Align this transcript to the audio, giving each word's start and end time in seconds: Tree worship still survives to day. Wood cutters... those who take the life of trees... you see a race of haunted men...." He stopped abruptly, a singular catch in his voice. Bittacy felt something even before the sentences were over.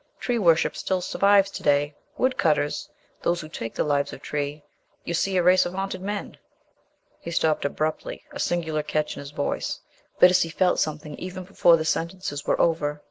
Tree 0.19 0.39
worship 0.39 0.75
still 0.75 0.99
survives 0.99 1.51
to 1.51 1.61
day. 1.61 1.93
Wood 2.17 2.35
cutters... 2.35 2.89
those 3.21 3.39
who 3.41 3.47
take 3.47 3.75
the 3.75 3.83
life 3.83 4.11
of 4.11 4.23
trees... 4.23 4.61
you 5.03 5.13
see 5.13 5.37
a 5.37 5.43
race 5.43 5.63
of 5.63 5.75
haunted 5.75 6.01
men...." 6.01 6.37
He 7.19 7.29
stopped 7.29 7.65
abruptly, 7.65 8.23
a 8.31 8.39
singular 8.39 8.81
catch 8.81 9.15
in 9.15 9.19
his 9.19 9.29
voice. 9.29 9.79
Bittacy 10.19 10.49
felt 10.51 10.79
something 10.79 11.13
even 11.19 11.43
before 11.43 11.77
the 11.77 11.85
sentences 11.85 12.47
were 12.47 12.59
over. 12.59 12.99